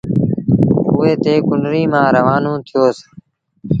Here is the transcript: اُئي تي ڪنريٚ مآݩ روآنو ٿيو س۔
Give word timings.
اُئي 0.97 1.13
تي 1.23 1.33
ڪنريٚ 1.47 1.89
مآݩ 1.91 2.13
روآنو 2.15 2.53
ٿيو 2.67 2.83
س۔ 2.95 2.99